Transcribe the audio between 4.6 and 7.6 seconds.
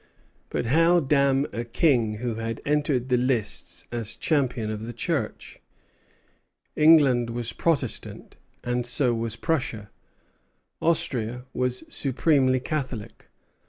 of the Church? England was